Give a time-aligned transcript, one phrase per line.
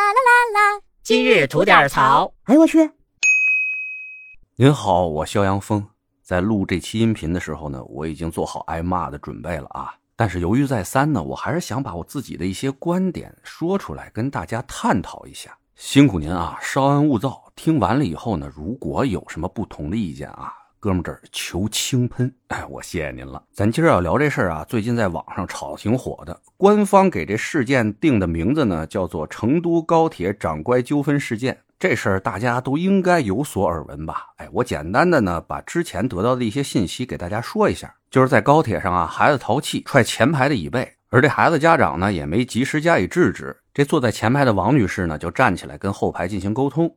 [0.00, 2.32] 啦啦啦啦，今日吐点槽。
[2.44, 2.90] 哎呦我去！
[4.56, 5.86] 您好，我肖阳峰。
[6.22, 9.94] 在录这期音频的时候呢，我已经做好挨骂的准备了啊。
[10.16, 15.54] 但是犹豫再三呢，我还是想把我自己的一些观点说出来，跟大家探讨一下。
[15.74, 17.52] 辛苦您啊，稍安勿躁。
[17.54, 20.54] 听完了以后呢，如果有什么不同的意见啊。
[20.82, 23.42] 哥们，这儿求轻喷，哎，我谢谢您了。
[23.52, 26.40] 咱今儿要聊这事儿啊，最近在网上炒挺火的。
[26.56, 31.58] 官方给这事件定的名字呢，叫做成都高铁长乖纠纷事件。
[31.78, 34.28] 这事儿大家都应该有所耳闻吧？
[34.38, 37.94] 哎，我简单的呢，把之前得到的一些信息给大家说一下。
[38.10, 43.54] 就是在高铁上啊，孩子淘气踹前排的椅背，而这孩子家长呢，也没及时加以制止。
[43.74, 46.90] 这坐在前排的王女士呢，就站起来跟后排进行沟通。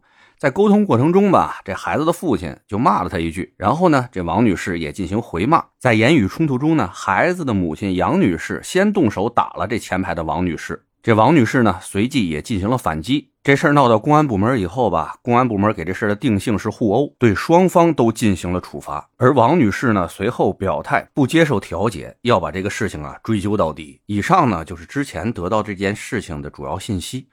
[0.44, 5.64] 在沟通过程中吧，这孩子的父亲就骂了他一句，然后呢，这王女士也进行回骂。
[5.80, 13.30] 在言语冲突中呢，孩子的母亲杨女士先动手打了这前排的王女士，这王女士呢随即也进行了反击。
[13.42, 19.08] 这事儿闹到公安部门以后吧，公安部门给这事儿的定性是互殴，对双方都进行了处罚。
[19.16, 24.02] 而王女士呢随后表态不接受调解，要把这个事情啊追究到底。
[24.08, 27.30] 以上呢就是之前得到这件事情的主要信息。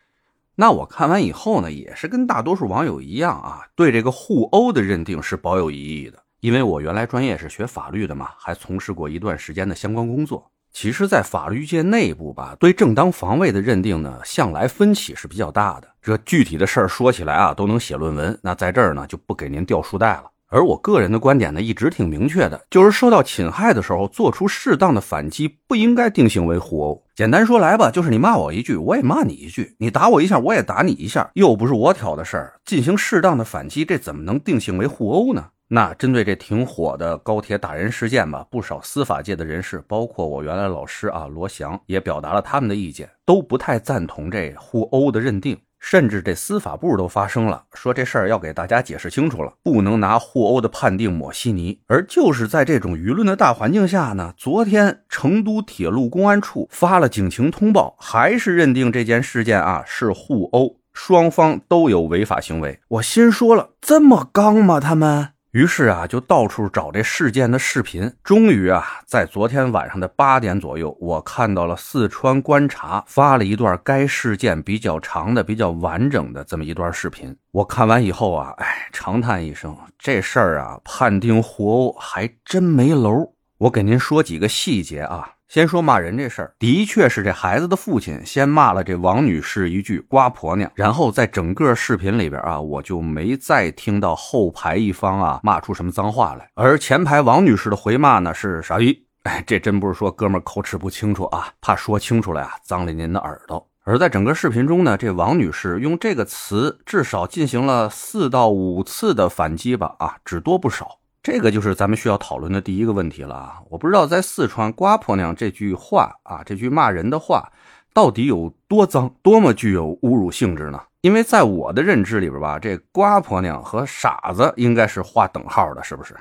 [0.60, 6.18] 那我看完以后呢，也是跟大多数网友一样啊，对这个互殴的认定是保有疑义的。
[6.40, 10.50] 因为我原来专业是学法律的嘛，还从事过一段时间的相关工作。
[10.70, 15.88] 其实，在法律界内部吧，对正当防卫的认定呢，向来分歧是比较大的。
[16.02, 18.38] 这具体的事儿说起来啊，都能写论文。
[18.42, 20.24] 那在这儿呢，就不给您掉书袋了。
[20.48, 27.02] 而我个人的观点呢，一直挺明确的，就是受到侵害的时候，做出适当的反击，不应该定性为互殴。
[27.20, 35.48] 简单说来吧，就是你骂我一句，我也骂你一句；你打我一下，我也打你一下，又不是我挑的事儿，进行适当的反击，这怎么能定性为互殴呢？
[35.68, 45.58] 那针对这挺火的高铁打人事件吧，不少司法界的人士，包括我原来老师啊罗翔，也表达了他们的意见，都不太赞同这互殴的认定。
[45.80, 51.80] 甚至这司法部都发声了，说这事儿要给大家解释清楚了，不能拿互殴的判定抹稀泥。
[51.86, 62.78] 而就是在这种舆论的大环境下呢，昨天成都铁路公安处发了警情通报，还是认定这件事件啊是互殴，双方都有违法行为。
[62.88, 64.78] 我心说了，这么刚吗？
[64.78, 65.30] 他们？
[65.52, 68.12] 于是啊，就到处找这事件的视频。
[68.22, 77.36] 终于啊，在昨天晚上的八点左右，我看到了四川观察发了一段该事件比较长的、比较完整的这么一段视频。
[77.50, 83.34] 我看完以后啊，哎，长叹一声，这事儿啊，判定互殴还真没楼。
[83.58, 85.32] 我给您说几个细节啊。
[85.50, 96.48] 先说骂人这事儿，的确是这孩子的父亲先骂了这王女士一句“瓜婆娘”，然后在整个视频里边啊，我就没再听到后排一方啊骂出什么脏话来。
[96.54, 103.66] 而前排王女士的回骂呢是“傻逼”，哎，这真不是说哥们口齿不清楚啊，怕说清楚了呀脏了您的耳朵。
[103.82, 110.99] 而在整个视频中呢，这王女士用这个词至少进行了四到五次的反击吧，啊，只多不少。
[111.22, 113.60] 这个就是咱们需要讨论的第一个问题了啊！
[113.68, 117.52] 我不知道在四川“瓜婆娘”这句话啊，这句骂人的话，
[117.92, 120.80] 到底有多脏，多么具有侮辱性质呢？
[121.02, 126.16] 因为在我的认知里边吧，这“瓜婆娘”和“傻子”应该是划等号的，是不是？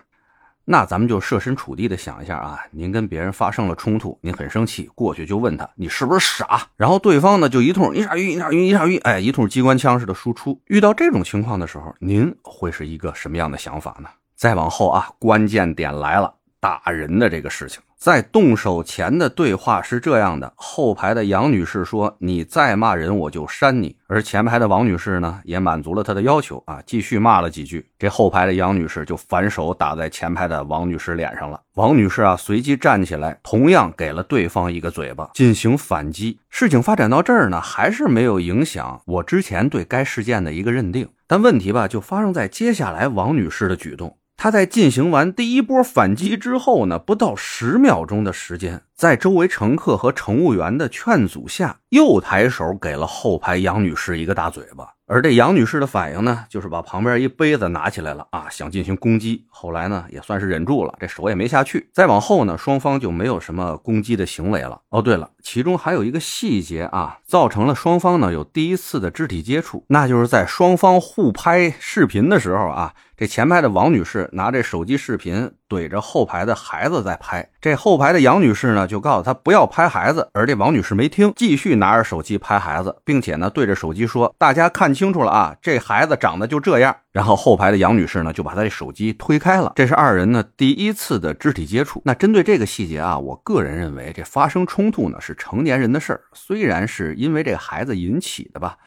[0.65, 6.67] 那咱们就设身处地的想一下啊，您跟别人发生了冲突，您很生气，过去就问他你是不是傻？
[6.75, 10.61] 然后对方呢就一通你傻逼，你傻逼，你傻逼，哎，一通机关枪似的输出。
[10.65, 14.09] 遇到这种情况的时候，您会是一个什么样的想法呢？
[14.39, 27.85] 再往后啊，关键点来了，打人的这个事情，在动手前的对话是这样的：后排的杨女士说：“你再骂人，我就扇你。”而前排的王女士呢，也满足了她的要求啊，继续骂了几句。
[27.99, 31.59] 这后排的杨女士就反手打在前排的王女士脸上了。
[31.73, 36.39] 王女士啊，随即站起来，同样给了对方一个嘴巴，进行反击。
[36.49, 41.09] 事情发展到这儿呢，还是没有影响我之前对该事件的一个认定。
[41.27, 44.15] 但问题吧，就发生在接下来王女士的举动。
[44.41, 54.87] 他在进行完第一波反击之后呢，不到十秒钟的时间，在周围乘客和乘务员的劝阻下，又抬手给了后排杨女士一个大嘴巴。
[55.07, 59.43] 而这杨女士的反应呢，就是把旁边一杯子拿起来了啊，想进行攻击。
[59.49, 61.89] 后来呢，也算是忍住了，这手也没下去。
[61.91, 64.79] 再往后呢，双方就没有什么攻击的行为了。
[64.87, 72.93] 哦，对了，其中还有一个细节啊，造成了双方呢有第一次的肢体接触，那就是在双方互拍视频的时候啊。
[73.17, 89.73] 这前排的王女士拿这手机视频怼着后排的孩子在拍，这后排的杨女士呢就告诉她不要拍孩子，而这王女士没听，继续拿着手机拍孩子，并且呢对着手机说：“大家看清楚了啊，这孩子长得就这样。”然后后排的杨女士呢就把她的手机推开了。
[89.75, 92.01] 这是二人呢第一次的肢体接触。
[92.05, 98.77] 那针对这个细节啊，我个人认为这发生冲突呢是成年人的事儿，虽然是因为这个孩子引起的吧。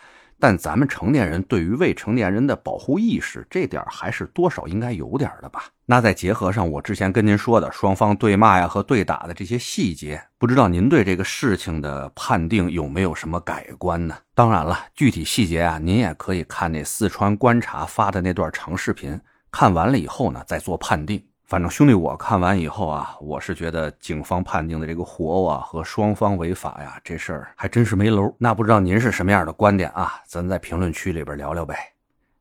[0.42, 5.66] 但咱们成年人对于未成年人的保护意识，这点还是多少应该有点的吧。
[5.86, 14.16] 那再结合上我之前跟您说的双方对骂呀和对打的这些细节，不知道您对这个事情的判定有没有什么改观呢？
[14.34, 19.20] 当然了，具体细节啊，您也可以看那四川观察发的那段长视频，
[19.52, 21.24] 看完了以后呢，再做判定。
[21.52, 28.34] 反正兄弟，我看完以后啊，我是觉得警方判定的这个互殴啊和双方违法呀，这事儿还真是没楼。
[28.38, 30.14] 那不知道您是什么样的观点啊？
[30.24, 31.76] 咱在评论区里边聊聊呗。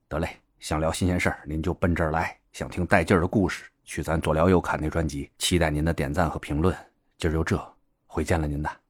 [0.07, 0.29] 得嘞，
[0.61, 2.23] 想聊新鲜事儿，您就奔这儿来；
[2.53, 5.29] 想听带劲儿的故事，去咱左聊右侃那专辑。
[5.37, 6.73] 期待您的点赞和评论。
[7.17, 7.61] 今儿就这，
[8.07, 8.80] 回见了您的。